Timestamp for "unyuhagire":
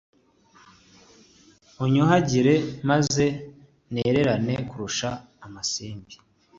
1.83-2.53